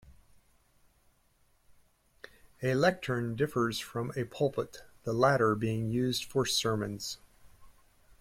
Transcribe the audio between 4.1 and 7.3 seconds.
a pulpit, the latter being used for sermons.